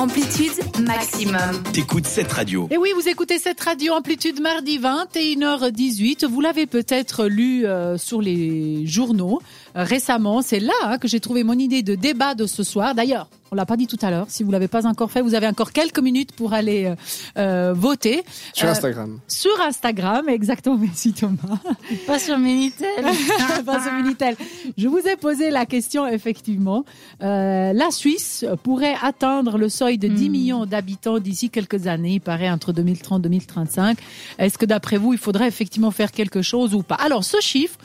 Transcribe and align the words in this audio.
Amplitude 0.00 0.69
maximum. 0.80 1.62
T'écoutes 1.72 2.06
cette 2.06 2.32
radio. 2.32 2.66
Et 2.70 2.76
oui, 2.76 2.90
vous 2.94 3.08
écoutez 3.08 3.38
cette 3.38 3.60
radio 3.60 3.92
Amplitude 3.94 4.40
mardi 4.40 4.78
21h18. 4.78 6.26
Vous 6.26 6.40
l'avez 6.40 6.66
peut-être 6.66 7.26
lu 7.26 7.66
euh, 7.66 7.98
sur 7.98 8.20
les 8.22 8.86
journaux 8.86 9.40
euh, 9.76 9.84
récemment. 9.84 10.42
C'est 10.42 10.60
là 10.60 10.72
hein, 10.84 10.98
que 10.98 11.08
j'ai 11.08 11.20
trouvé 11.20 11.44
mon 11.44 11.58
idée 11.58 11.82
de 11.82 11.94
débat 11.94 12.34
de 12.34 12.46
ce 12.46 12.62
soir. 12.62 12.94
D'ailleurs, 12.94 13.28
on 13.52 13.56
l'a 13.56 13.66
pas 13.66 13.76
dit 13.76 13.88
tout 13.88 13.96
à 14.00 14.10
l'heure. 14.10 14.26
Si 14.28 14.44
vous 14.44 14.52
l'avez 14.52 14.68
pas 14.68 14.86
encore 14.86 15.10
fait, 15.10 15.22
vous 15.22 15.34
avez 15.34 15.48
encore 15.48 15.72
quelques 15.72 15.98
minutes 15.98 16.30
pour 16.32 16.52
aller 16.52 16.94
euh, 17.36 17.72
voter. 17.76 18.22
Sur 18.52 18.68
Euh, 18.68 18.70
Instagram. 18.70 19.18
Sur 19.26 19.60
Instagram, 19.60 20.28
exactement. 20.28 20.76
Merci 20.80 21.12
Thomas. 21.12 21.58
Pas 22.06 22.18
sur 22.20 22.38
Minitel. 22.38 22.88
Pas 23.66 23.82
sur 23.82 23.92
Minitel. 23.92 24.36
Je 24.78 24.86
vous 24.86 24.98
ai 25.00 25.16
posé 25.16 25.50
la 25.50 25.66
question 25.66 26.06
effectivement. 26.06 26.84
Euh, 27.22 27.72
la 27.72 27.90
Suisse 27.90 28.44
pourrait 28.62 28.94
atteindre 29.02 29.58
le 29.58 29.68
seuil 29.68 29.98
de 29.98 30.06
10 30.08 30.28
Hmm. 30.28 30.32
millions 30.32 30.66
d'habitants 30.70 31.18
d'ici 31.18 31.50
quelques 31.50 31.86
années, 31.86 32.14
il 32.14 32.20
paraît 32.20 32.48
entre 32.50 32.72
2030 32.72 33.18
et 33.20 33.22
2035. 33.28 33.98
Est-ce 34.38 34.56
que 34.56 34.64
d'après 34.64 34.96
vous, 34.96 35.12
il 35.12 35.18
faudrait 35.18 35.48
effectivement 35.48 35.90
faire 35.90 36.10
quelque 36.12 36.40
chose 36.40 36.74
ou 36.74 36.82
pas? 36.82 36.94
Alors 36.94 37.24
ce 37.24 37.38
chiffre 37.42 37.76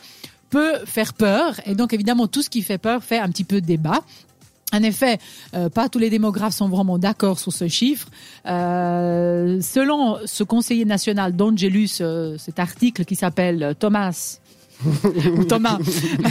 peut 0.50 0.76
faire 0.86 1.14
peur 1.14 1.60
et 1.66 1.76
donc 1.76 1.92
évidemment 1.94 2.28
tout 2.28 2.42
ce 2.42 2.50
qui 2.50 2.62
fait 2.62 2.78
peur 2.78 3.04
fait 3.04 3.20
un 3.20 3.28
petit 3.30 3.44
peu 3.44 3.60
débat. 3.60 4.02
En 4.74 4.82
effet, 4.84 5.20
euh, 5.56 5.70
pas 5.70 5.90
tous 5.90 6.00
les 6.00 6.10
démographes 6.10 6.56
sont 6.56 6.68
vraiment 6.70 6.98
d'accord 6.98 7.40
sur 7.40 7.54
ce 7.54 7.68
chiffre. 7.68 8.08
Euh, 8.46 9.62
selon 9.62 10.18
ce 10.26 10.44
conseiller 10.44 10.86
national 10.86 11.36
lu 11.70 11.88
ce- 11.88 12.36
cet 12.38 12.60
article 12.60 13.06
qui 13.06 13.16
s'appelle 13.16 13.76
Thomas 13.80 14.40
ou 15.38 15.44
Thomas 15.46 15.80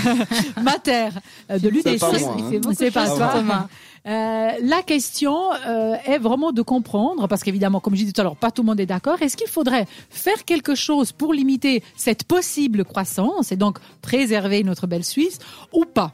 Mater 0.63 1.09
euh, 1.51 1.59
de 1.59 1.69
l'UDC, 1.69 1.83
C'est 1.85 1.99
pas 1.99 2.19
moi, 2.19 2.37
hein. 2.39 2.73
c'est 2.77 2.91
pas. 2.91 3.09
Thomas. 3.09 3.69
Euh, 4.07 4.51
la 4.63 4.83
question 4.83 5.35
euh, 5.67 5.97
est 6.05 6.19
vraiment 6.19 6.53
de 6.53 6.61
comprendre, 6.61 7.27
parce 7.27 7.43
qu'évidemment, 7.43 7.81
comme 7.81 7.95
je 7.95 8.01
disais 8.01 8.13
tout 8.13 8.21
à 8.21 8.25
l'heure, 8.25 8.37
pas 8.37 8.51
tout 8.51 8.63
le 8.63 8.67
monde 8.67 8.81
est 8.81 8.87
d'accord. 8.87 9.23
Est-ce 9.23 9.37
qu'il 9.37 9.49
faudrait 9.49 9.87
faire 10.11 10.45
quelque 10.45 10.75
chose 10.75 11.13
pour 11.13 11.33
limiter 11.33 11.83
cette 11.97 12.25
possible 12.25 12.85
croissance 12.85 13.51
et 13.51 13.57
donc 13.57 13.79
préserver 14.03 14.63
notre 14.63 14.87
belle 14.87 15.05
Suisse 15.05 15.39
ou 15.73 15.85
pas? 15.87 16.13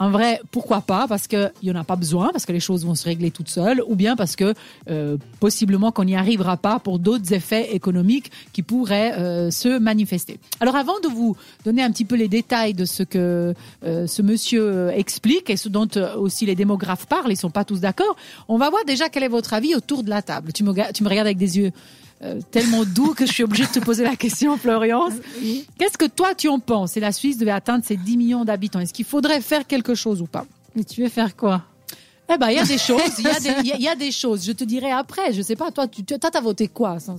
En 0.00 0.10
vrai, 0.10 0.40
pourquoi 0.50 0.80
pas? 0.80 1.06
Parce 1.06 1.28
qu'il 1.28 1.52
n'y 1.62 1.70
en 1.70 1.76
a 1.76 1.84
pas 1.84 1.94
besoin, 1.94 2.30
parce 2.32 2.46
que 2.46 2.52
les 2.52 2.60
choses 2.60 2.86
vont 2.86 2.94
se 2.94 3.04
régler 3.04 3.30
toutes 3.30 3.50
seules, 3.50 3.82
ou 3.86 3.96
bien 3.96 4.16
parce 4.16 4.34
que 4.34 4.54
euh, 4.88 5.18
possiblement 5.40 5.92
qu'on 5.92 6.04
n'y 6.04 6.16
arrivera 6.16 6.56
pas 6.56 6.78
pour 6.78 6.98
d'autres 6.98 7.34
effets 7.34 7.74
économiques 7.74 8.32
qui 8.54 8.62
pourraient 8.62 9.12
euh, 9.18 9.50
se 9.50 9.78
manifester. 9.78 10.40
Alors 10.58 10.76
avant 10.76 10.98
de 11.00 11.08
vous 11.08 11.36
donner 11.66 11.82
un 11.82 11.90
petit 11.90 12.06
peu 12.06 12.16
les 12.16 12.28
détails 12.28 12.72
de 12.72 12.86
ce 12.86 13.02
que 13.02 13.54
euh, 13.84 14.06
ce 14.06 14.22
monsieur 14.22 14.62
euh, 14.62 14.90
explique 14.90 15.50
et 15.50 15.58
ce 15.58 15.68
dont 15.68 15.88
euh, 15.96 16.16
aussi 16.16 16.46
les 16.46 16.54
démographes 16.54 17.04
parlent, 17.04 17.30
ils 17.30 17.36
sont 17.36 17.50
pas 17.50 17.66
tous 17.66 17.80
d'accord, 17.80 18.16
on 18.48 18.56
va 18.56 18.70
voir 18.70 18.86
déjà 18.86 19.10
quel 19.10 19.22
est 19.22 19.28
votre 19.28 19.52
avis 19.52 19.74
autour 19.74 20.02
de 20.02 20.08
la 20.08 20.22
table. 20.22 20.54
Tu 20.54 20.64
me 20.64 20.70
regardes 20.70 21.26
avec 21.26 21.36
des 21.36 21.58
yeux 21.58 21.72
euh, 22.22 22.40
tellement 22.50 22.84
doux 22.84 23.14
que 23.14 23.24
je 23.26 23.32
suis 23.32 23.42
obligée 23.44 23.64
de 23.66 23.70
te 23.70 23.78
poser 23.78 24.04
la 24.04 24.16
question, 24.16 24.56
Florence. 24.58 25.14
Qu'est-ce 25.78 25.96
que 25.98 26.04
toi 26.06 26.34
tu 26.34 26.48
en 26.48 26.58
penses? 26.58 26.92
Si 26.92 27.00
la 27.00 27.12
Suisse 27.12 27.38
devait 27.38 27.50
atteindre 27.50 27.84
ses 27.84 27.96
10 27.96 28.16
millions 28.16 28.44
d'habitants, 28.44 28.80
est-ce 28.80 28.92
qu'il 28.92 29.04
faudrait 29.06 29.40
faire 29.40 29.66
quelque 29.66 29.94
chose 29.94 30.20
ou 30.20 30.26
pas? 30.26 30.44
Mais 30.76 30.84
tu 30.84 31.02
veux 31.02 31.08
faire 31.08 31.34
quoi? 31.36 31.62
Eh 32.32 32.38
ben, 32.38 32.48
il 32.50 32.56
y 32.56 32.58
a 32.58 32.64
des 32.64 32.78
choses, 32.78 33.00
il 33.18 33.24
y, 33.24 33.28
a 33.28 33.40
des- 33.40 33.48
il 33.62 33.66
y 33.66 33.72
a- 33.72 33.76
il 33.76 33.82
y 33.82 33.88
a 33.88 33.96
des 33.96 34.12
choses. 34.12 34.44
Je 34.44 34.52
te 34.52 34.62
dirai 34.64 34.90
après. 34.92 35.32
Je 35.32 35.42
sais 35.42 35.56
pas, 35.56 35.70
toi, 35.72 35.88
tu, 35.88 36.04
toi, 36.04 36.18
t'as 36.30 36.40
voté 36.40 36.68
quoi? 36.68 37.00
Sans- 37.00 37.16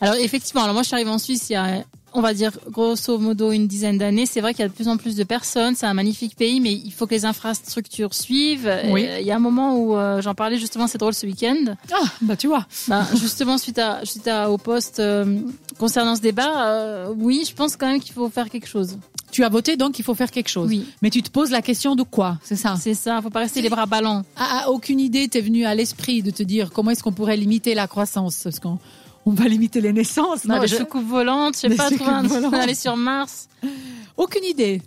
Alors 0.00 0.14
effectivement, 0.16 0.62
alors 0.62 0.74
moi 0.74 0.82
je 0.82 0.86
suis 0.88 0.94
arrivée 0.94 1.10
en 1.10 1.18
Suisse 1.18 1.50
il 1.50 1.54
y 1.54 1.56
a, 1.56 1.82
on 2.12 2.20
va 2.20 2.34
dire 2.34 2.52
grosso 2.70 3.18
modo 3.18 3.52
une 3.52 3.66
dizaine 3.66 3.98
d'années. 3.98 4.26
C'est 4.26 4.40
vrai 4.40 4.54
qu'il 4.54 4.62
y 4.62 4.64
a 4.64 4.68
de 4.68 4.72
plus 4.74 4.88
en 4.88 4.96
plus 4.96 5.16
de 5.16 5.24
personnes. 5.24 5.74
C'est 5.74 5.86
un 5.86 5.94
magnifique 5.94 6.36
pays, 6.36 6.60
mais 6.60 6.72
il 6.72 6.92
faut 6.92 7.06
que 7.06 7.14
les 7.14 7.24
infrastructures 7.24 8.14
suivent. 8.14 8.70
Oui. 8.90 9.02
Et, 9.02 9.08
euh, 9.08 9.20
Il 9.20 9.26
y 9.26 9.30
a 9.30 9.36
un 9.36 9.40
moment 9.40 9.76
où 9.76 9.96
euh, 9.96 10.20
j'en 10.20 10.34
parlais 10.34 10.58
justement, 10.58 10.86
c'est 10.86 10.98
drôle 10.98 11.14
ce 11.14 11.26
week-end. 11.26 11.74
Ah, 11.92 12.06
bah 12.22 12.36
tu 12.36 12.46
vois. 12.46 12.66
Ben, 12.88 13.06
justement 13.20 13.58
suite 13.58 13.78
à 13.78 14.04
suite 14.04 14.28
à, 14.28 14.50
au 14.50 14.58
poste 14.58 15.00
euh, 15.00 15.40
concernant 15.78 16.16
ce 16.16 16.20
débat, 16.20 16.66
euh, 16.66 17.12
oui, 17.16 17.44
je 17.48 17.54
pense 17.54 17.76
quand 17.76 17.86
même 17.86 18.00
qu'il 18.00 18.14
faut 18.14 18.28
faire 18.28 18.48
quelque 18.48 18.68
chose. 18.68 18.98
Tu 19.30 19.44
as 19.44 19.48
voté, 19.48 19.76
donc 19.76 19.98
il 19.98 20.04
faut 20.04 20.14
faire 20.14 20.30
quelque 20.30 20.48
chose. 20.48 20.68
Oui, 20.68 20.86
Mais 21.02 21.10
tu 21.10 21.22
te 21.22 21.30
poses 21.30 21.50
la 21.50 21.60
question 21.60 21.94
de 21.94 22.02
quoi 22.02 22.38
C'est 22.42 22.56
ça? 22.56 22.76
C'est 22.80 22.94
ça. 22.94 23.20
Faut 23.20 23.30
pas 23.30 23.40
rester 23.40 23.60
les 23.60 23.68
bras 23.68 23.84
ballants. 23.86 24.22
Ah, 24.36 24.62
ah, 24.62 24.70
aucune 24.70 25.00
idée 25.00 25.28
t'est 25.28 25.42
venue 25.42 25.66
à 25.66 25.74
l'esprit 25.74 26.22
de 26.22 26.30
te 26.30 26.42
dire 26.42 26.70
comment 26.72 26.90
est-ce 26.90 27.02
qu'on 27.02 27.12
pourrait 27.12 27.36
limiter 27.36 27.74
la 27.74 27.86
croissance? 27.86 28.40
Parce 28.44 28.58
qu'on 28.58 28.78
on 29.28 29.32
va 29.34 29.44
limiter 29.48 29.80
les 29.80 29.92
naissances. 29.92 30.44
Non, 30.44 30.56
Non, 30.56 30.62
les 30.62 30.68
je- 30.68 30.76
soucoupes 30.76 31.06
volantes, 31.06 31.54
je 31.56 31.60
sais 31.60 31.68
Les 31.68 31.76
pas, 31.76 31.90
trouver 31.90 32.10
un- 32.10 32.52
aller 32.54 32.74
sur 32.74 32.96
Mars. 32.96 33.48
Aucune 34.16 34.44
idée. 34.44 34.80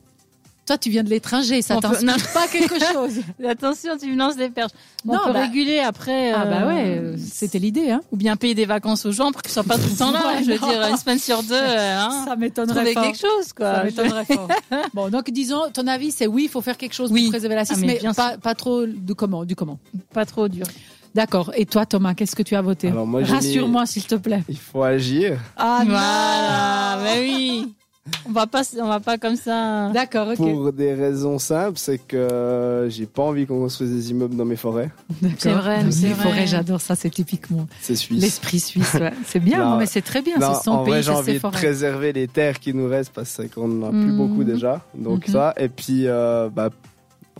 Toi, 0.65 0.77
tu 0.77 0.89
viens 0.91 1.03
de 1.03 1.09
l'étranger, 1.09 1.61
ça 1.63 1.75
peut- 1.75 1.81
t'inspire 1.81 2.07
non. 2.17 2.23
pas 2.33 2.47
quelque 2.47 2.75
chose 2.93 3.19
Attention, 3.47 3.97
tu 3.99 4.07
me 4.11 4.15
lances 4.15 4.37
des 4.37 4.49
perches. 4.49 4.71
On 5.07 5.13
Non, 5.13 5.19
peut 5.25 5.33
bah- 5.33 5.41
réguler 5.41 5.79
après. 5.79 6.31
Ah 6.31 6.45
bah 6.45 6.67
ouais, 6.67 6.97
euh, 6.99 7.15
c'était 7.17 7.57
l'idée. 7.59 7.89
Hein. 7.89 8.01
Ou 8.11 8.15
bien 8.17 8.35
payer 8.35 8.53
des 8.53 8.65
vacances 8.67 9.05
aux 9.07 9.11
gens 9.11 9.31
pour 9.31 9.41
qu'ils 9.41 9.51
soient 9.51 9.63
pas 9.63 9.77
tout 9.77 9.89
le 9.89 9.97
temps 9.97 10.11
là. 10.11 10.27
Ouais, 10.27 10.43
je 10.43 10.51
veux 10.51 10.59
non. 10.59 10.67
dire, 10.69 10.81
une 10.87 10.97
semaine 10.97 11.17
sur 11.19 11.41
deux, 11.43 11.55
hein, 11.55 12.23
ça 12.27 12.35
m'étonnerait 12.35 12.75
trouver 12.75 12.93
fort. 12.93 13.03
quelque 13.03 13.19
chose, 13.19 13.53
quoi. 13.53 13.75
Ça 13.75 13.83
m'étonnerait 13.83 14.25
fort. 14.25 14.47
Bon, 14.93 15.09
donc 15.09 15.29
disons, 15.31 15.61
ton 15.73 15.87
avis, 15.87 16.11
c'est 16.11 16.27
oui, 16.27 16.43
il 16.45 16.49
faut 16.49 16.61
faire 16.61 16.77
quelque 16.77 16.93
chose 16.93 17.11
Oui. 17.11 17.23
pour 17.23 17.31
préserver 17.31 17.55
la 17.55 17.63
Ah, 17.67 17.73
mais 17.77 17.87
mais, 17.87 17.99
bien 17.99 18.13
pas, 18.13 18.37
pas 18.37 18.53
trop 18.55 18.85
du 18.85 19.15
comment, 19.15 19.43
du 19.45 19.55
comment. 19.55 19.79
Pas 20.13 20.25
trop 20.25 20.47
dur. 20.47 20.65
D'accord. 21.13 21.51
Et 21.55 21.65
toi, 21.65 21.85
Thomas, 21.85 22.13
qu'est-ce 22.13 22.35
que 22.35 22.43
tu 22.43 22.55
as 22.55 22.61
voté 22.61 22.87
Alors, 22.89 23.05
moi, 23.07 23.23
j'ai 23.23 23.33
Rassure-moi, 23.33 23.85
s'il 23.85 24.03
te 24.05 24.15
plaît. 24.15 24.43
Il 24.47 24.57
faut 24.57 24.83
agir. 24.83 25.39
Ah 25.57 25.83
voilà, 25.85 26.99
mais 27.03 27.19
oui. 27.21 27.73
On 28.27 28.31
va 28.31 28.47
pas, 28.47 28.63
on 28.81 28.87
va 28.87 28.99
pas 28.99 29.19
comme 29.19 29.35
ça. 29.35 29.89
D'accord, 29.93 30.29
ok. 30.29 30.37
Pour 30.37 30.73
des 30.73 30.93
raisons 30.95 31.37
simples, 31.37 31.77
c'est 31.77 31.99
que 31.99 32.87
j'ai 32.89 33.05
pas 33.05 33.21
envie 33.21 33.45
qu'on 33.45 33.59
construise 33.59 33.91
des 33.91 34.09
immeubles 34.09 34.35
dans 34.35 34.43
mes 34.45 34.55
forêts. 34.55 34.89
D'accord. 35.21 35.37
C'est 35.37 35.51
vrai, 35.53 35.83
Les 35.83 35.91
c'est 35.91 36.07
vrai. 36.07 36.23
forêts, 36.23 36.47
j'adore 36.47 36.81
ça, 36.81 36.95
c'est 36.95 37.11
typiquement 37.11 37.67
C'est 37.79 37.95
suisse. 37.95 38.19
l'esprit 38.19 38.59
suisse. 38.59 38.95
ouais. 38.95 39.13
C'est 39.27 39.39
bien, 39.39 39.63
Non. 39.69 39.77
mais 39.77 39.85
c'est 39.85 40.01
très 40.01 40.23
bien. 40.23 40.39
Non, 40.39 40.55
c'est 40.55 40.63
son 40.63 40.71
en 40.71 40.83
pays, 40.83 40.93
vrai, 40.93 41.03
j'ai 41.03 41.11
envie 41.11 41.33
de 41.33 41.39
préserver 41.39 42.11
les 42.11 42.27
terres 42.27 42.59
qui 42.59 42.73
nous 42.73 42.87
restent 42.87 43.13
parce 43.13 43.39
qu'on 43.53 43.67
n'en 43.67 43.87
a 43.89 43.91
plus 43.91 43.99
Mhm. 44.11 44.17
beaucoup 44.17 44.43
déjà. 44.43 44.81
Donc 44.95 45.27
Mhm. 45.27 45.33
ça, 45.33 45.53
et 45.57 45.69
puis 45.69 46.05
bah, 46.07 46.69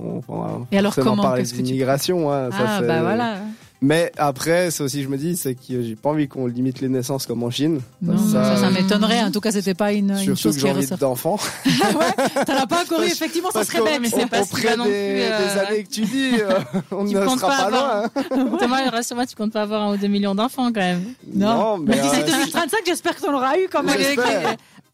on, 0.04 0.22
on, 0.28 0.66
Et 0.72 0.78
alors, 0.78 0.96
comment 0.96 1.22
parler 1.22 1.44
d'immigration. 1.44 2.32
hein, 2.32 2.50
ça, 2.52 2.58
Ah, 2.68 2.82
bah 2.82 3.02
voilà. 3.02 3.38
Mais 3.84 4.12
après, 4.16 4.70
c'est 4.70 4.84
aussi, 4.84 5.02
je 5.02 5.08
me 5.08 5.18
dis, 5.18 5.36
c'est 5.36 5.56
que 5.56 5.82
j'ai 5.82 5.96
pas 5.96 6.10
envie 6.12 6.28
qu'on 6.28 6.46
limite 6.46 6.82
les 6.82 6.88
naissances 6.88 7.26
comme 7.26 7.42
en 7.42 7.50
Chine. 7.50 7.80
Non, 8.04 8.16
ça, 8.16 8.56
ça, 8.56 8.70
m'étonnerait. 8.70 9.24
En 9.24 9.32
tout 9.32 9.42
cas, 9.42 9.52
c'était 9.52 9.74
pas 9.74 9.92
une, 9.92 10.12
une 10.12 10.18
Surtout 10.18 10.40
chose 10.40 10.56
que 10.56 10.62
qui 10.62 10.68
j'ai 10.68 10.72
envie 10.72 10.88
d'enfants. 11.00 11.40
T'en 12.46 12.54
as 12.58 12.68
pas 12.68 12.84
encore 12.84 13.02
eu, 13.02 13.06
effectivement, 13.08 13.50
ça 13.52 13.64
serait 13.64 13.82
bête. 13.82 14.00
mais 14.00 14.10
c'est 14.10 14.28
pas 14.30 14.44
si 14.44 14.54
bas 14.64 14.76
non 14.76 14.84
des, 14.86 14.90
plus, 14.92 15.22
euh, 15.24 15.54
des 15.54 15.60
années 15.60 15.84
que 15.84 15.90
tu 15.90 16.02
dis, 16.02 16.32
euh, 16.42 16.60
on 16.92 17.06
Tu 17.08 17.16
ne 17.16 17.22
sera 17.26 17.48
pas 17.48 17.56
avoir- 17.56 17.72
loin. 17.72 18.10
hein. 18.32 18.58
Thomas, 18.60 18.90
rassure-moi, 18.92 19.26
tu 19.26 19.36
comptes 19.36 19.54
pas 19.54 19.64
avoir 19.64 19.82
un 19.82 19.94
ou 19.94 19.98
deux 19.98 20.08
millions 20.08 20.36
d'enfants 20.36 20.68
quand 20.72 20.80
même. 20.82 21.02
Non, 21.34 21.80
mais 21.80 21.96
Mais 21.96 22.02
d'ici 22.04 22.22
euh, 22.22 22.26
2035, 22.28 22.80
j'espère 22.86 23.16
que 23.16 23.22
t'en 23.22 23.34
auras 23.34 23.58
eu 23.58 23.68
quand 23.72 23.82
même. 23.82 23.98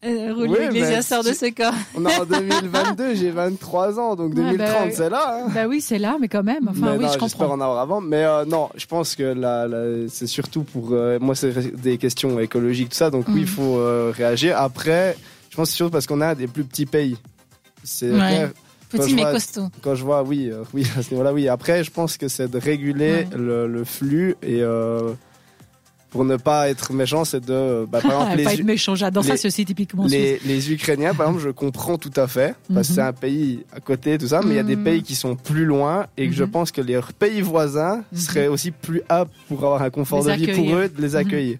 Euh, 0.04 0.32
Oui, 0.36 0.46
Rouler 0.46 0.66
Iglesias 0.66 1.02
sort 1.02 1.24
de 1.24 1.32
ce 1.32 1.50
corps. 1.52 1.74
on 1.96 2.06
est 2.06 2.16
en 2.16 2.24
2022, 2.24 3.14
j'ai 3.16 3.30
23 3.30 3.98
ans, 3.98 4.14
donc 4.14 4.28
Ouais, 4.30 4.42
2030, 4.52 4.58
bah, 4.58 4.90
c'est 4.94 5.10
là. 5.10 5.42
hein. 5.44 5.50
Bah 5.52 5.66
oui, 5.68 5.80
c'est 5.80 5.98
là, 5.98 6.16
mais 6.20 6.28
quand 6.28 6.44
même. 6.44 6.68
Enfin, 6.68 6.92
Mais 6.92 6.98
oui, 6.98 7.04
non, 7.06 7.12
je 7.12 7.18
comprends. 7.18 7.46
en 7.46 7.60
avoir 7.60 7.78
avant. 7.80 8.00
Mais 8.00 8.22
euh, 8.24 8.44
non, 8.44 8.68
je 8.76 8.86
pense 8.86 9.16
que 9.16 9.24
là, 9.24 9.66
là, 9.66 10.06
c'est 10.08 10.28
surtout 10.28 10.62
pour. 10.62 10.90
euh, 10.92 11.18
moi, 11.20 11.34
c'est 11.34 11.52
des 11.80 11.98
questions 11.98 12.38
écologiques, 12.38 12.90
tout 12.90 12.96
ça. 12.96 13.10
Donc, 13.10 13.26
oui, 13.28 13.40
il 13.40 13.48
faut 13.48 13.78
euh, 13.78 14.12
réagir. 14.16 14.56
Après, 14.56 15.16
je 15.50 15.56
pense 15.56 15.66
que 15.66 15.70
c'est 15.72 15.76
surtout 15.78 15.92
parce 15.92 16.06
qu'on 16.06 16.20
a 16.20 16.36
des 16.36 16.46
plus 16.46 16.62
petits 16.64 16.86
pays. 16.86 17.16
C'est 17.82 18.12
Ouais. 18.12 18.48
Petit 18.90 19.14
mais 19.16 19.22
vois- 19.22 19.32
costaud. 19.32 19.66
Quand 19.82 19.94
je 19.96 20.04
vois, 20.04 20.22
oui, 20.22 20.50
oui, 20.72 20.86
à 20.98 21.02
ce 21.02 21.10
niveau-là, 21.10 21.32
oui. 21.32 21.48
Après, 21.48 21.82
je 21.82 21.90
pense 21.90 22.16
que 22.16 22.28
c'est 22.28 22.48
de 22.48 22.58
réguler 22.58 23.26
Ouais. 23.32 23.36
le, 23.36 23.66
le 23.66 23.84
flux 23.84 24.36
et. 24.44 24.62
Pour 26.10 26.24
ne 26.24 26.36
pas 26.36 26.68
être 26.70 26.92
méchant, 26.92 27.24
c'est 27.24 27.44
de. 27.44 27.86
Bah, 27.90 28.00
par 28.00 28.10
exemple, 28.12 28.36
les, 28.36 28.44
pas 28.44 28.52
U- 28.54 28.58
être 28.60 28.64
méchant, 28.64 28.94
j'adore 28.94 29.24
ça, 29.24 29.36
typiquement 29.36 30.06
les, 30.06 30.38
les 30.44 30.72
Ukrainiens, 30.72 31.14
par 31.14 31.26
exemple, 31.28 31.44
je 31.44 31.50
comprends 31.50 31.98
tout 31.98 32.12
à 32.16 32.26
fait, 32.26 32.54
parce 32.72 32.88
que 32.88 32.92
Mhm. 32.92 32.96
c'est 32.96 33.02
un 33.02 33.12
pays 33.12 33.64
à 33.74 33.80
côté, 33.80 34.16
tout 34.18 34.28
ça, 34.28 34.40
mais 34.42 34.54
il 34.54 34.56
y 34.56 34.60
a 34.60 34.62
des 34.62 34.76
Mhm. 34.76 34.84
pays 34.84 35.02
qui 35.02 35.14
sont 35.14 35.36
plus 35.36 35.64
loin 35.64 36.06
et 36.16 36.28
que 36.28 36.34
je 36.34 36.44
Mhm. 36.44 36.50
pense 36.50 36.72
que 36.72 36.80
les 36.80 36.98
pays 37.18 37.40
voisins 37.42 38.04
Mhm. 38.12 38.18
seraient 38.18 38.48
aussi 38.48 38.70
plus 38.70 39.02
aptes 39.08 39.32
pour 39.48 39.58
avoir 39.64 39.82
un 39.82 39.90
confort 39.90 40.24
Les 40.26 40.32
de 40.36 40.46
vie 40.46 40.52
pour 40.52 40.74
eux, 40.76 40.88
de 40.88 41.00
les 41.02 41.10
Mhm. 41.10 41.16
accueillir. 41.16 41.58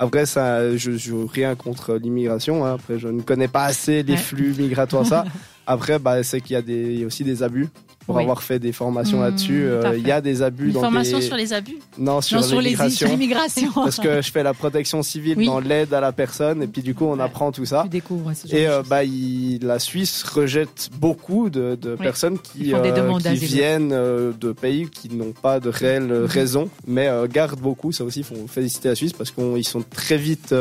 Après, 0.00 0.26
ça, 0.26 0.76
je 0.76 0.90
n'ai 0.92 1.26
rien 1.32 1.54
contre 1.56 1.94
l'immigration. 1.96 2.64
hein. 2.64 2.74
Après, 2.74 2.98
je 3.00 3.08
ne 3.08 3.20
connais 3.22 3.48
pas 3.48 3.64
assez 3.64 4.02
les 4.04 4.12
Ouais. 4.12 4.18
flux 4.18 4.54
migratoires, 4.56 5.04
ça. 5.06 5.24
Après, 5.66 5.98
bah, 5.98 6.22
c'est 6.22 6.40
qu'il 6.40 6.54
y, 6.54 6.56
a 6.56 6.62
des- 6.62 6.94
il 6.94 7.00
y 7.00 7.02
a 7.02 7.06
aussi 7.06 7.24
des 7.24 7.42
abus. 7.42 7.68
Pour 8.08 8.16
Oui. 8.16 8.22
avoir 8.22 8.42
fait 8.42 8.58
des 8.58 8.72
formations 8.72 9.20
là-dessus, 9.20 9.66
à 9.68 9.88
euh, 9.90 9.98
il 9.98 10.06
y 10.08 10.10
a 10.10 10.22
des 10.22 10.40
abus 10.40 10.68
Une 10.68 10.72
dans 10.72 10.80
formation 10.80 11.18
des... 11.18 11.24
sur 11.26 11.36
les 11.36 11.52
abus. 11.52 11.76
Non, 11.98 12.22
sur 12.22 12.38
non, 12.38 12.42
sur 12.42 12.58
les 12.62 12.70
l'immigration. 12.70 13.70
Parce 13.74 13.98
que 14.00 14.22
je 14.22 14.30
fais 14.32 14.42
la 14.42 14.54
protection 14.54 15.02
civile 15.02 15.36
Oui. 15.36 15.44
dans 15.44 15.60
l'aide 15.60 15.92
à 15.92 16.00
la 16.00 16.10
personne 16.12 16.62
et 16.62 16.66
puis 16.68 16.80
du 16.80 16.94
coup 16.94 17.04
on 17.04 17.18
Ouais. 17.18 17.22
apprend 17.22 17.52
tout 17.52 17.66
ça. 17.66 17.82
Tu 17.82 17.90
découvres 17.90 18.32
Et 18.50 18.66
euh, 18.66 18.82
bah, 18.88 19.04
il- 19.04 19.58
la 19.62 19.78
Suisse 19.78 20.22
rejette 20.22 20.88
beaucoup 20.98 21.50
de, 21.50 21.74
de 21.78 21.90
Oui. 21.90 21.96
personnes 21.98 22.38
qui, 22.38 22.72
euh, 22.72 23.18
qui 23.20 23.34
viennent 23.36 23.90
de 23.90 24.52
pays 24.52 24.88
qui 24.88 25.14
n'ont 25.14 25.32
pas 25.32 25.60
de 25.60 25.68
réelle 25.68 26.04
Mhm. 26.04 26.24
raison, 26.24 26.70
mais 26.86 27.10
gardent 27.30 27.60
beaucoup. 27.60 27.92
Ça 27.92 28.04
aussi, 28.04 28.20
il 28.20 28.24
faut 28.24 28.46
féliciter 28.48 28.88
la 28.88 28.94
Suisse 28.94 29.12
parce 29.12 29.30
qu'ils 29.32 29.64
sont 29.66 29.82
très 29.82 30.16
vite 30.16 30.54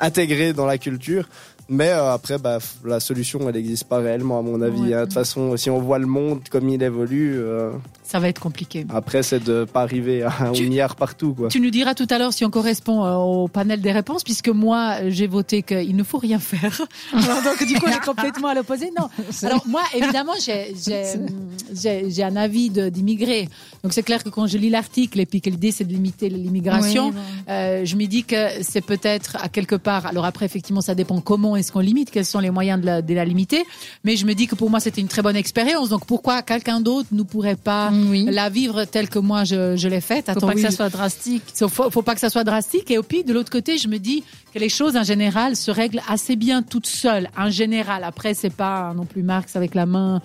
intégrés 0.00 0.52
dans 0.52 0.66
la 0.66 0.78
culture. 0.78 1.28
Mais 1.68 1.88
euh, 1.90 2.12
après, 2.12 2.38
bah, 2.38 2.58
la 2.84 3.00
solution, 3.00 3.40
elle 3.48 3.54
n'existe 3.54 3.84
pas 3.84 3.98
réellement, 3.98 4.38
à 4.38 4.42
mon 4.42 4.60
avis. 4.60 4.80
Ouais. 4.80 4.94
hein. 4.94 5.00
De 5.00 5.04
toute 5.04 5.14
façon, 5.14 5.56
si 5.56 5.70
on 5.70 5.80
voit 5.80 5.98
le 5.98 6.06
monde 6.06 6.40
comme 6.50 6.68
il 6.68 6.82
évolue, 6.82 7.34
euh, 7.38 7.70
Ça 8.04 8.18
va 8.20 8.28
être 8.28 8.40
compliqué. 8.40 8.84
après, 8.90 9.22
c'est 9.22 9.42
de 9.42 9.64
pas 9.64 9.80
arriver 9.82 10.22
à 10.22 10.32
un 10.40 10.52
Tu- 10.52 10.64
milliard 10.64 10.96
partout. 10.96 11.32
Quoi. 11.34 11.48
Tu 11.48 11.60
nous 11.60 11.70
diras 11.70 11.94
tout 11.94 12.06
à 12.10 12.18
l'heure 12.18 12.32
si 12.32 12.44
on 12.44 12.50
correspond 12.50 13.04
euh, 13.04 13.14
au 13.14 13.48
panel 13.48 13.80
des 13.80 13.92
réponses, 13.92 14.22
puisque 14.22 14.48
moi, 14.48 15.08
j'ai 15.08 15.26
voté 15.26 15.62
qu'il 15.62 15.96
ne 15.96 16.02
faut 16.02 16.18
rien 16.18 16.38
faire. 16.38 16.82
Alors, 17.12 17.42
donc, 17.42 17.64
du 17.66 17.74
coup, 17.74 17.86
on 17.86 17.90
est 17.90 18.04
complètement 18.04 18.48
à 18.48 18.54
l'opposé. 18.54 18.90
Non. 18.98 19.08
Alors, 19.42 19.64
moi, 19.66 19.80
évidemment, 19.94 20.32
j'ai- 20.44 20.74
un 22.22 22.36
avis 22.36 22.70
d'immigré. 22.70 23.48
Donc, 23.82 23.92
c'est 23.92 24.02
clair 24.02 24.22
que 24.22 24.28
quand 24.28 24.46
je 24.46 24.58
lis 24.58 24.70
l'article 24.70 25.20
et 25.20 25.26
puis 25.26 25.40
que 25.40 25.50
l'idée, 25.50 25.72
c'est 25.72 25.84
de 25.84 25.92
limiter 25.92 26.28
l'immigration, 26.28 27.08
Oui, 27.10 27.14
euh, 27.48 27.84
je 27.84 27.96
me 27.96 28.04
dis 28.06 28.24
que 28.24 28.36
c'est 28.62 28.80
peut-être 28.84 29.36
à 29.42 29.48
quelque 29.48 29.74
part. 29.76 30.06
Alors 30.06 30.24
après, 30.24 30.44
effectivement, 30.46 30.80
ça 30.80 30.94
dépend 30.94 31.20
comment 31.20 31.51
est-ce 31.56 31.72
qu'on 31.72 31.80
limite, 31.80 32.10
quels 32.10 32.24
sont 32.26 32.38
les 32.40 32.50
moyens 32.50 32.80
de 32.80 32.86
la, 32.86 33.02
de 33.02 33.14
la 33.14 33.24
limiter. 33.24 33.64
Mais 34.04 34.16
je 34.16 34.26
me 34.26 34.34
dis 34.34 34.46
que 34.46 34.54
pour 34.54 34.70
moi, 34.70 34.80
c'était 34.80 35.00
une 35.00 35.08
très 35.08 35.22
bonne 35.22 35.36
expérience. 35.36 35.88
Donc 35.88 36.06
pourquoi 36.06 36.42
quelqu'un 36.42 36.80
d'autre 36.80 37.08
ne 37.12 37.22
pourrait 37.22 37.56
pas 37.56 37.90
Oui. 37.92 38.26
la 38.30 38.48
vivre 38.48 38.84
telle 38.84 39.08
que 39.08 39.18
moi 39.18 39.44
je, 39.44 39.76
je 39.76 39.88
l'ai 39.88 40.00
faite? 40.00 40.26
Faut 40.26 40.32
Attends, 40.32 40.46
pas 40.46 40.54
que 40.54 40.60
ça 40.60 40.70
soit 40.70 40.88
drastique. 40.90 41.42
il 41.60 41.68
faut, 41.68 41.90
faut 41.90 42.02
pas 42.02 42.14
que 42.14 42.20
ça 42.20 42.30
soit 42.30 42.44
drastique. 42.44 42.90
Et 42.90 42.98
puis, 43.02 43.24
de 43.24 43.32
l'autre 43.32 43.50
côté, 43.50 43.78
je 43.78 43.88
me 43.88 43.98
dis 43.98 44.24
que 44.54 44.58
les 44.58 44.68
choses, 44.68 44.96
en 44.96 45.02
général, 45.04 45.56
se 45.56 45.70
règlent 45.70 46.02
assez 46.08 46.36
bien 46.36 46.62
toutes 46.62 46.86
seules. 46.86 47.28
En 47.36 47.50
général. 47.50 48.04
Après, 48.04 48.34
c'est 48.34 48.50
pas 48.54 48.92
non 48.94 49.04
plus 49.04 49.22
Marx 49.22 49.56
avec 49.56 49.74
la 49.74 49.86
main, 49.86 50.20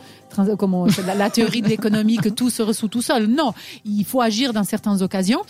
comment, 0.58 0.86
la, 1.06 1.16
la 1.16 1.30
théorie 1.30 1.62
de 1.62 1.70
l'économie 1.70 2.18
que 2.18 2.30
tout 2.30 2.50
se 2.50 2.62
ressout 2.62 2.88
tout 2.88 3.02
seul. 3.02 3.28
Non. 3.28 3.54
Il 3.86 4.04
faut 4.06 4.22
agir 4.22 4.54
dans 4.54 4.64
certaines 4.64 5.02
occasions. 5.02 5.42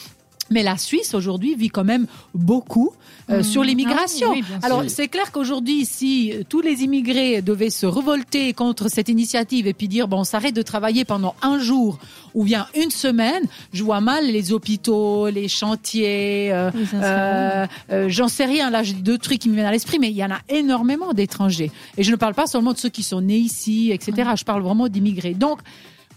Mais 0.49 0.63
la 0.63 0.77
Suisse 0.77 1.13
aujourd'hui 1.13 1.55
vit 1.55 1.69
quand 1.69 1.83
même 1.83 2.07
beaucoup 2.33 2.91
euh, 3.29 3.39
Mmh. 3.39 3.43
sur 3.43 3.63
l'immigration. 3.63 4.27
Ah 4.31 4.35
oui, 4.35 4.43
oui. 4.49 4.55
Alors 4.63 4.83
c'est 4.87 5.09
clair 5.09 5.31
qu'aujourd'hui, 5.33 5.85
si 5.85 6.31
euh, 6.31 6.43
tous 6.47 6.61
les 6.61 6.83
immigrés 6.83 7.41
devaient 7.41 7.69
se 7.69 7.85
révolter 7.85 8.53
contre 8.53 8.87
cette 8.89 9.09
initiative 9.09 9.67
et 9.67 9.73
puis 9.73 9.89
dire 9.89 10.07
bon, 10.07 10.19
on 10.19 10.23
s'arrête 10.23 10.55
de 10.55 10.61
travailler 10.61 11.03
pendant 11.03 11.35
un 11.41 11.59
jour 11.59 11.99
ou 12.33 12.45
bien 12.45 12.67
une 12.75 12.89
semaine, 12.91 13.43
je 13.73 13.83
vois 13.83 13.99
mal 13.99 14.25
les 14.27 14.53
hôpitaux, 14.53 15.27
les 15.27 15.49
chantiers. 15.49 16.51
euh, 16.53 16.71
Oui, 16.73 16.87
euh, 16.93 17.65
euh, 17.91 18.05
J'en 18.09 18.27
sais 18.29 18.45
rien. 18.45 18.69
Là, 18.69 18.83
j'ai 18.83 18.93
deux 18.93 19.17
trucs 19.17 19.39
qui 19.39 19.49
me 19.49 19.55
viennent 19.55 19.65
à 19.65 19.71
l'esprit, 19.71 19.99
mais 19.99 20.09
il 20.09 20.15
y 20.15 20.23
en 20.23 20.31
a 20.31 20.39
énormément 20.49 21.11
d'étrangers. 21.13 21.71
Et 21.97 22.03
je 22.03 22.11
ne 22.11 22.15
parle 22.15 22.33
pas 22.33 22.47
seulement 22.47 22.71
de 22.73 22.77
ceux 22.77 22.89
qui 22.89 23.03
sont 23.03 23.19
nés 23.21 23.37
ici, 23.37 23.91
etc. 23.91 24.29
Je 24.37 24.43
parle 24.45 24.61
vraiment 24.61 24.87
d'immigrés. 24.87 25.33
Donc 25.33 25.59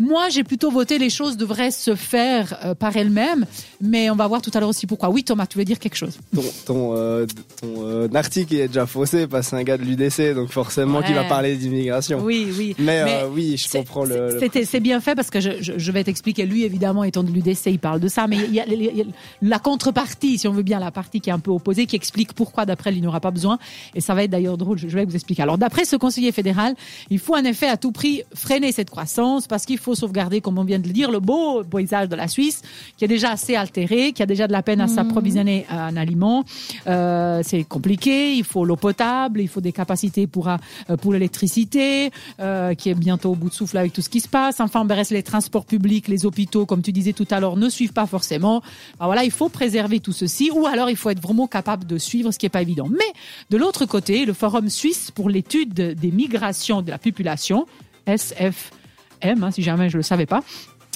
moi, 0.00 0.28
j'ai 0.30 0.42
plutôt 0.42 0.70
voté 0.70 0.98
les 0.98 1.10
choses 1.10 1.36
devraient 1.36 1.70
se 1.70 1.94
faire 1.94 2.58
euh, 2.64 2.74
par 2.74 2.96
elles-mêmes, 2.96 3.46
mais 3.80 4.10
on 4.10 4.16
va 4.16 4.26
voir 4.26 4.40
tout 4.42 4.50
à 4.54 4.58
l'heure 4.58 4.68
aussi 4.70 4.86
pourquoi. 4.86 5.10
Oui, 5.10 5.22
Thomas, 5.22 5.46
tu 5.46 5.58
veux 5.58 5.64
dire 5.64 5.78
quelque 5.78 5.94
chose 5.96 6.18
Ton, 6.34 6.42
ton, 6.66 6.96
euh, 6.96 7.26
ton 7.60 7.86
euh, 7.86 8.08
article 8.14 8.54
est 8.56 8.68
déjà 8.68 8.86
faussé 8.86 9.26
parce 9.28 9.44
que 9.46 9.50
c'est 9.50 9.56
un 9.56 9.62
gars 9.62 9.76
de 9.78 9.84
l'UDC, 9.84 10.34
donc 10.34 10.50
forcément 10.50 11.02
qu'il 11.02 11.14
va 11.14 11.20
Ouais. 11.20 11.28
parler 11.28 11.54
d'immigration. 11.56 12.18
Oui, 12.22 12.48
oui. 12.56 12.74
Mais, 12.78 13.04
Mais 13.04 13.22
oui, 13.30 13.56
je 13.58 13.68
comprends 13.70 14.04
le. 14.04 14.40
C'est 14.64 14.80
bien 14.80 15.00
fait 15.00 15.14
parce 15.14 15.28
que 15.28 15.38
je, 15.38 15.50
je, 15.60 15.74
je 15.76 15.92
vais 15.92 16.02
t'expliquer. 16.02 16.46
Lui, 16.46 16.64
évidemment, 16.64 17.04
étant 17.04 17.22
de 17.22 17.30
l'UDC, 17.30 17.66
il 17.66 17.78
parle 17.78 18.00
de 18.00 18.08
ça, 18.08 18.26
mais 18.26 18.38
il 18.38 18.54
y, 18.54 18.60
a, 18.60 18.66
il 18.66 18.82
y 18.82 19.02
a 19.02 19.04
la 19.42 19.58
contrepartie, 19.58 20.38
si 20.38 20.48
on 20.48 20.52
veut 20.52 20.62
bien, 20.62 20.80
la 20.80 20.90
partie 20.90 21.20
qui 21.20 21.28
est 21.28 21.32
un 21.34 21.38
peu 21.38 21.50
opposée, 21.50 21.84
qui 21.84 21.94
explique 21.96 22.32
pourquoi, 22.32 22.64
d'après 22.64 22.90
lui, 22.90 22.98
il 23.00 23.02
n'aura 23.02 23.20
pas 23.20 23.30
besoin. 23.30 23.58
Et 23.94 24.00
ça 24.00 24.14
va 24.14 24.24
être 24.24 24.30
d'ailleurs 24.30 24.56
drôle. 24.56 24.78
Je, 24.78 24.88
je 24.88 24.94
vais 24.96 25.04
vous 25.04 25.14
expliquer. 25.14 25.42
Alors, 25.42 25.58
d'après 25.58 25.84
ce 25.84 25.96
conseiller 25.96 26.32
fédéral, 26.32 26.74
il 27.10 27.18
faut 27.18 27.36
en 27.36 27.44
effet 27.44 27.68
à 27.68 27.76
tout 27.76 27.92
prix 27.92 28.22
freiner 28.34 28.72
cette 28.72 28.88
croissance 28.88 29.46
parce 29.46 29.66
qu'il 29.66 29.76
faut 29.78 29.89
sauvegarder, 29.94 30.40
comme 30.40 30.58
on 30.58 30.64
vient 30.64 30.78
de 30.78 30.86
le 30.86 30.92
dire, 30.92 31.10
le 31.10 31.20
beau 31.20 31.62
paysage 31.64 32.08
de 32.08 32.16
la 32.16 32.28
Suisse, 32.28 32.62
qui 32.96 33.04
est 33.04 33.08
déjà 33.08 33.30
assez 33.30 33.56
altéré, 33.56 34.12
qui 34.12 34.22
a 34.22 34.26
déjà 34.26 34.46
de 34.46 34.52
la 34.52 34.62
peine 34.62 34.80
à 34.80 34.88
s'approvisionner 34.88 35.66
en 35.70 35.96
aliments. 35.96 36.44
Euh, 36.86 37.40
c'est 37.44 37.64
compliqué. 37.64 38.34
Il 38.34 38.44
faut 38.44 38.64
l'eau 38.64 38.76
potable, 38.76 39.40
il 39.40 39.48
faut 39.48 39.60
des 39.60 39.72
capacités 39.72 40.26
pour 40.26 40.48
euh, 40.48 40.56
pour 41.00 41.12
l'électricité, 41.12 42.10
euh, 42.40 42.74
qui 42.74 42.90
est 42.90 42.94
bientôt 42.94 43.32
au 43.32 43.34
bout 43.34 43.48
de 43.48 43.54
souffle 43.54 43.76
avec 43.78 43.92
tout 43.92 44.02
ce 44.02 44.08
qui 44.08 44.20
se 44.20 44.28
passe. 44.28 44.60
Enfin, 44.60 44.86
reste 44.88 45.12
les 45.12 45.22
transports 45.22 45.64
publics, 45.64 46.08
les 46.08 46.26
hôpitaux, 46.26 46.66
comme 46.66 46.82
tu 46.82 46.92
disais 46.92 47.12
tout 47.12 47.26
à 47.30 47.40
l'heure, 47.40 47.56
ne 47.56 47.68
suivent 47.68 47.92
pas 47.92 48.06
forcément. 48.06 48.62
Ben, 48.98 49.06
voilà, 49.06 49.24
il 49.24 49.30
faut 49.30 49.48
préserver 49.48 50.00
tout 50.00 50.12
ceci, 50.12 50.50
ou 50.50 50.66
alors 50.66 50.90
il 50.90 50.96
faut 50.96 51.10
être 51.10 51.22
vraiment 51.22 51.46
capable 51.46 51.86
de 51.86 51.98
suivre, 51.98 52.30
ce 52.32 52.38
qui 52.38 52.46
est 52.46 52.50
pas 52.50 52.62
évident. 52.62 52.88
Mais 52.90 53.12
de 53.50 53.56
l'autre 53.56 53.86
côté, 53.86 54.24
le 54.24 54.32
Forum 54.32 54.68
suisse 54.68 55.10
pour 55.10 55.30
l'étude 55.30 55.72
des 55.72 56.10
migrations 56.10 56.82
de 56.82 56.90
la 56.90 56.98
population, 56.98 57.66
SFM, 59.20 59.44
hein, 59.44 59.50
si 59.50 59.62
jamais 59.62 59.88
je 59.90 59.96
le 59.96 60.02
savais 60.02 60.26
pas, 60.26 60.42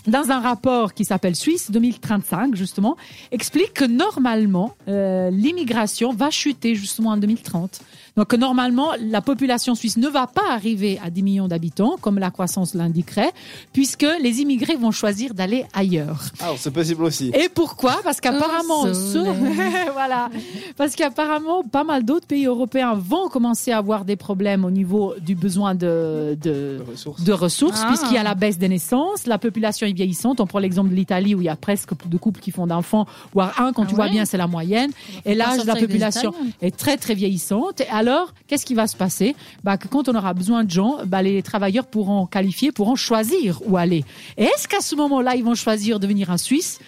dans 0.06 0.30
un 0.30 0.40
rapport 0.40 0.92
qui 0.92 1.04
s'appelle 1.04 1.34
Suisse 1.34 1.70
2035, 1.70 2.54
justement, 2.54 2.96
explique 3.32 3.72
que 3.72 3.84
normalement, 3.84 4.74
euh, 4.88 5.30
l'immigration 5.30 6.12
va 6.12 6.30
chuter 6.30 6.74
justement 6.74 7.10
en 7.10 7.16
2030. 7.16 7.80
Donc 8.16 8.32
normalement, 8.34 8.90
la 9.00 9.20
population 9.20 9.74
suisse 9.74 9.96
ne 9.96 10.08
va 10.08 10.26
pas 10.28 10.52
arriver 10.52 11.00
à 11.04 11.10
10 11.10 11.22
millions 11.24 11.48
d'habitants, 11.48 11.96
comme 12.00 12.18
la 12.20 12.30
croissance 12.30 12.74
l'indiquerait, 12.74 13.32
puisque 13.72 14.06
les 14.22 14.40
immigrés 14.40 14.76
vont 14.76 14.92
choisir 14.92 15.34
d'aller 15.34 15.64
ailleurs. 15.72 16.22
Ah, 16.40 16.50
c'est 16.56 16.70
possible 16.70 17.02
aussi. 17.04 17.32
Et 17.34 17.48
pourquoi? 17.48 18.00
Parce 18.04 18.20
qu'apparemment, 18.20 18.92
soleil. 18.94 19.34
voilà, 19.92 20.30
parce 20.76 20.94
qu'apparemment, 20.94 21.64
pas 21.64 21.82
mal 21.82 22.04
d'autres 22.04 22.26
pays 22.26 22.46
européens 22.46 22.94
vont 22.94 23.28
commencer 23.28 23.72
à 23.72 23.78
avoir 23.78 24.04
des 24.04 24.16
problèmes 24.16 24.64
au 24.64 24.70
niveau 24.70 25.14
du 25.20 25.34
besoin 25.34 25.74
de, 25.74 26.38
de, 26.40 26.80
ressources. 26.88 27.24
de 27.24 27.32
ressources, 27.32 27.80
Ah. 27.82 27.88
puisqu'il 27.88 28.14
y 28.14 28.18
a 28.18 28.22
la 28.22 28.34
baisse 28.36 28.58
des 28.58 28.68
naissances, 28.68 29.26
la 29.26 29.38
population 29.38 29.86
est 29.86 29.92
vieillissante. 29.92 30.40
On 30.40 30.46
prend 30.46 30.60
l'exemple 30.60 30.90
de 30.90 30.94
l'Italie 30.94 31.34
où 31.34 31.40
il 31.40 31.46
y 31.46 31.48
a 31.48 31.56
presque 31.56 31.94
plus 31.94 32.08
de 32.08 32.16
couples 32.16 32.40
qui 32.40 32.52
font 32.52 32.66
d'enfants, 32.68 33.06
voire 33.32 33.60
un, 33.60 33.72
quand 33.72 33.82
Ah 33.82 33.86
tu 33.88 33.94
vois 33.96 34.04
ouais 34.04 34.10
bien, 34.12 34.24
c'est 34.24 34.36
la 34.36 34.46
moyenne. 34.46 34.90
Et 35.24 35.34
l'âge 35.34 35.60
de 35.62 35.66
la 35.66 35.74
population 35.74 36.32
est 36.62 36.76
très 36.76 36.96
très 36.96 37.14
vieillissante. 37.14 37.80
Et 37.80 37.86
alors, 38.04 38.34
qu'est-ce 38.46 38.66
qui 38.66 38.74
va 38.74 38.86
se 38.86 38.96
passer? 38.96 39.34
Bah, 39.62 39.78
que 39.78 39.88
Quand 39.88 40.10
on 40.10 40.14
aura 40.14 40.34
besoin 40.34 40.62
de 40.62 40.70
gens, 40.70 40.98
bah, 41.06 41.22
les 41.22 41.42
travailleurs 41.42 41.86
pourront 41.86 42.26
qualifier, 42.26 42.70
pourront 42.70 42.96
choisir 42.96 43.62
où 43.64 43.78
aller. 43.78 44.04
Et 44.36 44.44
est-ce 44.44 44.68
qu'à 44.68 44.82
ce 44.82 44.94
moment-là, 44.94 45.36
ils 45.36 45.42
vont 45.42 45.54
choisir 45.54 45.98
de 45.98 46.06
venir 46.06 46.28
en 46.28 46.36
Suisse? 46.36 46.80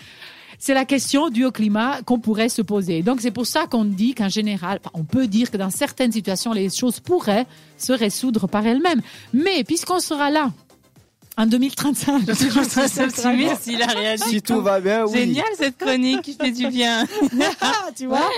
C'est 0.58 0.74
la 0.74 0.84
question 0.84 1.30
due 1.30 1.46
au 1.46 1.50
climat 1.50 2.02
qu'on 2.02 2.18
pourrait 2.18 2.50
se 2.50 2.60
poser. 2.60 3.02
Donc 3.02 3.22
c'est 3.22 3.30
pour 3.30 3.46
ça 3.46 3.66
qu'on 3.66 3.86
dit 3.86 4.14
qu'en 4.14 4.28
général, 4.28 4.78
on 4.92 5.04
peut 5.04 5.26
dire 5.26 5.50
que 5.50 5.56
dans 5.56 5.70
certaines 5.70 6.12
situations, 6.12 6.52
les 6.52 6.68
choses 6.68 7.00
pourraient 7.00 7.46
se 7.78 7.94
résoudre 7.94 8.46
par 8.46 8.66
elles-mêmes. 8.66 9.00
Mais 9.32 9.64
puisqu'on 9.64 10.00
sera 10.00 10.30
là 10.30 10.50
en 11.38 11.46
2035, 11.46 12.22
optimiste, 12.30 13.66
il 13.66 13.82
a 13.82 13.86
réagi. 13.86 14.22
Si 14.24 14.42
tout 14.42 14.62
va 14.62 14.80
bien, 14.80 15.04
oui. 15.04 15.18
Génial 15.18 15.44
cette 15.58 15.76
chronique 15.76 16.22
qui 16.22 16.32
fait 16.32 16.50
du 16.50 16.66
bien. 16.68 17.04
tu 17.96 18.06
vois, 18.06 18.28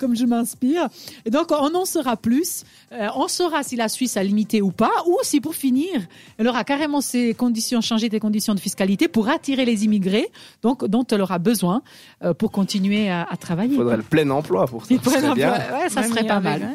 comme 0.00 0.16
je 0.16 0.24
m'inspire. 0.24 0.88
Et 1.24 1.30
donc, 1.30 1.52
on 1.52 1.72
en 1.74 1.84
saura 1.84 2.16
plus. 2.16 2.64
Euh, 2.92 3.06
on 3.14 3.28
saura 3.28 3.62
si 3.62 3.76
la 3.76 3.88
Suisse 3.88 4.16
a 4.16 4.22
limité 4.22 4.60
ou 4.62 4.72
pas, 4.72 4.90
ou 5.06 5.16
si 5.22 5.40
pour 5.40 5.54
finir, 5.54 6.00
elle 6.38 6.48
aura 6.48 6.64
carrément 6.64 7.00
ses 7.00 7.34
conditions, 7.34 7.80
changé 7.80 8.08
des 8.08 8.18
conditions 8.18 8.54
de 8.54 8.60
fiscalité 8.60 9.08
pour 9.08 9.28
attirer 9.28 9.64
les 9.64 9.84
immigrés, 9.84 10.28
donc 10.62 10.84
dont 10.86 11.04
elle 11.10 11.20
aura 11.20 11.38
besoin 11.38 11.82
euh, 12.24 12.34
pour 12.34 12.50
continuer 12.50 13.08
à, 13.10 13.26
à 13.30 13.36
travailler. 13.36 13.74
Il 13.74 13.76
faudrait 13.76 13.98
le 13.98 14.02
plein 14.02 14.28
emploi 14.30 14.66
pour 14.66 14.84
ça. 14.84 14.94
Ce 15.04 15.10
serait 15.10 15.34
bien. 15.34 15.52
Ouais, 15.52 15.88
ça 15.90 16.02
serait 16.02 16.26
pas 16.26 16.40
mal. 16.40 16.74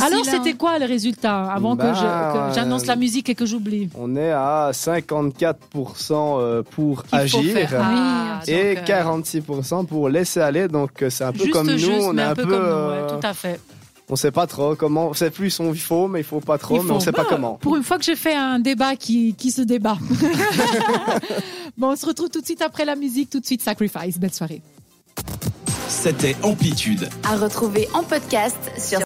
Alors, 0.00 0.24
c'était 0.24 0.52
quoi 0.54 0.78
le 0.78 0.86
résultat 0.86 1.50
avant 1.50 1.76
que 1.76 1.82
Bah, 1.82 2.48
que 2.50 2.54
j'annonce 2.54 2.84
euh, 2.84 2.88
la 2.88 2.96
musique 2.96 3.28
et 3.30 3.34
que 3.34 3.46
j'oublie? 3.46 3.88
On 3.96 4.14
est 4.16 4.30
à 4.30 4.70
54% 5.08 6.12
euh, 6.12 6.62
pour 6.62 7.02
Qu'il 7.04 7.10
faut 7.10 7.38
agir. 7.38 7.68
Ah, 7.80 8.40
et 8.46 8.74
donc, 8.76 8.90
euh, 8.90 9.02
46% 9.02 9.86
pour 9.86 10.08
laisser 10.08 10.40
aller. 10.40 10.68
Donc 10.68 11.02
euh, 11.02 11.10
c'est 11.10 11.24
un 11.24 11.32
peu 11.32 11.38
Juste, 11.40 11.52
comme 11.52 11.66
nous, 11.70 11.78
juste, 11.78 11.90
on 12.02 12.16
est 12.18 12.22
un 12.22 12.30
un 12.30 12.34
peu, 12.34 12.42
peu, 12.44 12.50
comme 12.50 12.60
nous, 12.60 12.66
euh, 12.66 13.06
ouais, 13.06 13.20
tout 13.20 13.26
à 13.26 13.34
fait. 13.34 13.60
on 14.08 14.16
sait 14.16 14.30
pas 14.30 14.46
trop 14.46 14.74
comment. 14.76 15.08
On 15.08 15.14
sait 15.14 15.30
plus 15.30 15.58
on 15.60 15.72
il 15.72 15.80
faut, 15.80 16.08
mais 16.08 16.20
il 16.20 16.24
faut 16.24 16.40
pas 16.40 16.58
trop, 16.58 16.76
Il 16.76 16.84
mais 16.84 16.90
on 16.90 16.94
faut. 16.94 17.00
sait 17.00 17.12
pas 17.12 17.22
Bah, 17.22 17.28
comment. 17.30 17.54
Pour 17.54 17.76
une 17.76 17.82
fois 17.82 17.98
que 17.98 18.04
j'ai 18.04 18.16
fait 18.16 18.34
un 18.34 18.58
débat 18.58 18.96
qui, 18.96 19.34
qui 19.34 19.50
se 19.50 19.62
débat. 19.62 19.96
bon, 21.76 21.92
on 21.92 21.96
se 21.96 22.06
retrouve 22.06 22.28
tout 22.30 22.40
de 22.40 22.46
suite 22.46 22.62
après 22.62 22.84
la 22.84 22.96
musique, 22.96 23.30
tout 23.30 23.40
de 23.40 23.46
suite 23.46 23.62
Sacrifice. 23.62 24.18
Belle 24.18 24.32
soirée. 24.32 24.62
C'était 25.88 26.36
Amplitude. 26.42 27.08
À 27.24 27.36
retrouver 27.36 27.88
en 27.94 28.02
podcast 28.02 28.56
sur 28.78 28.96